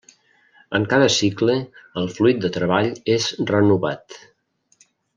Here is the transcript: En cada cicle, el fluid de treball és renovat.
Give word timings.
En 0.79 0.87
cada 0.93 1.09
cicle, 1.15 1.57
el 2.03 2.09
fluid 2.15 2.41
de 2.47 2.51
treball 2.57 2.91
és 3.19 3.31
renovat. 3.55 4.21